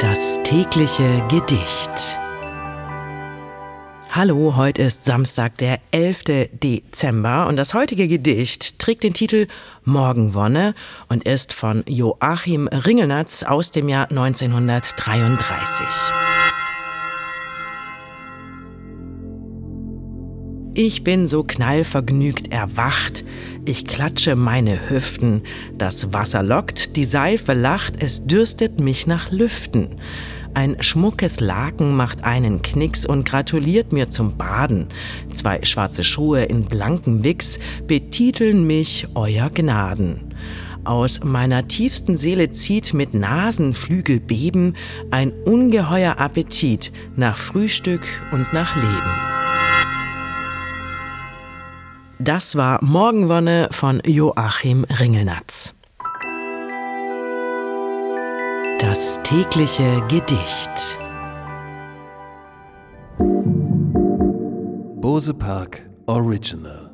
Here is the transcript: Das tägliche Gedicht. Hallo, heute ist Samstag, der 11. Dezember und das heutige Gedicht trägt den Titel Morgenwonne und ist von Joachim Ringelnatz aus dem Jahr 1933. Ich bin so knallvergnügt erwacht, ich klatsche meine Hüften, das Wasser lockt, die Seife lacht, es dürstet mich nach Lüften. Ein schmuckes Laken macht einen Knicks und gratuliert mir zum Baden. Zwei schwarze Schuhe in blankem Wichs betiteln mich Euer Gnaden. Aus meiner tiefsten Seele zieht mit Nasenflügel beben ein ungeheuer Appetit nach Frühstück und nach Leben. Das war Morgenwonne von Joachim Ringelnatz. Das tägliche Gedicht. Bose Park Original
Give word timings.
Das 0.00 0.40
tägliche 0.44 1.24
Gedicht. 1.28 2.18
Hallo, 4.12 4.54
heute 4.54 4.82
ist 4.82 5.04
Samstag, 5.04 5.58
der 5.58 5.80
11. 5.90 6.50
Dezember 6.52 7.48
und 7.48 7.56
das 7.56 7.74
heutige 7.74 8.06
Gedicht 8.06 8.78
trägt 8.78 9.02
den 9.02 9.12
Titel 9.12 9.48
Morgenwonne 9.84 10.76
und 11.08 11.24
ist 11.24 11.52
von 11.52 11.82
Joachim 11.88 12.68
Ringelnatz 12.68 13.42
aus 13.42 13.72
dem 13.72 13.88
Jahr 13.88 14.08
1933. 14.08 15.84
Ich 20.80 21.02
bin 21.02 21.26
so 21.26 21.42
knallvergnügt 21.42 22.52
erwacht, 22.52 23.24
ich 23.64 23.84
klatsche 23.84 24.36
meine 24.36 24.88
Hüften, 24.88 25.42
das 25.76 26.12
Wasser 26.12 26.44
lockt, 26.44 26.94
die 26.94 27.04
Seife 27.04 27.52
lacht, 27.52 28.00
es 28.00 28.28
dürstet 28.28 28.78
mich 28.78 29.08
nach 29.08 29.32
Lüften. 29.32 29.96
Ein 30.54 30.76
schmuckes 30.80 31.40
Laken 31.40 31.96
macht 31.96 32.22
einen 32.22 32.62
Knicks 32.62 33.04
und 33.06 33.28
gratuliert 33.28 33.92
mir 33.92 34.12
zum 34.12 34.36
Baden. 34.36 34.86
Zwei 35.32 35.64
schwarze 35.64 36.04
Schuhe 36.04 36.44
in 36.44 36.66
blankem 36.66 37.24
Wichs 37.24 37.58
betiteln 37.88 38.64
mich 38.64 39.08
Euer 39.16 39.50
Gnaden. 39.50 40.32
Aus 40.84 41.24
meiner 41.24 41.66
tiefsten 41.66 42.16
Seele 42.16 42.52
zieht 42.52 42.94
mit 42.94 43.14
Nasenflügel 43.14 44.20
beben 44.20 44.74
ein 45.10 45.32
ungeheuer 45.44 46.20
Appetit 46.20 46.92
nach 47.16 47.36
Frühstück 47.36 48.06
und 48.30 48.52
nach 48.52 48.76
Leben. 48.76 49.27
Das 52.20 52.56
war 52.56 52.82
Morgenwonne 52.82 53.68
von 53.70 54.02
Joachim 54.04 54.84
Ringelnatz. 54.98 55.74
Das 58.80 59.22
tägliche 59.22 60.02
Gedicht. 60.08 60.98
Bose 65.00 65.32
Park 65.32 65.88
Original 66.06 66.87